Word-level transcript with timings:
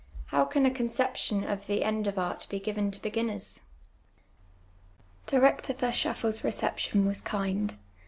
How 0.33 0.45
can 0.45 0.65
a 0.65 0.71
coneejjtion 0.71 1.43
of 1.47 1.67
the 1.67 1.83
end 1.83 2.07
of 2.07 2.17
art 2.17 2.47
be 2.49 2.59
^ven 2.59 2.91
to 2.91 2.99
beginners? 3.03 3.65
Dii'ector 5.27 5.75
A'crschatfels 5.75 6.43
reception 6.43 7.05
was 7.05 7.21
kind. 7.21 7.77